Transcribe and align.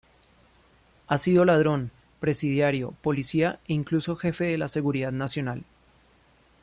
Ha 1.05 1.19
sido 1.19 1.45
ladrón, 1.45 1.91
presidiario, 2.19 2.95
policía 3.03 3.59
e 3.67 3.73
incluso 3.73 4.15
jefe 4.15 4.45
de 4.45 4.57
la 4.57 4.67
Seguridad 4.67 5.11
Nacional. 5.11 5.63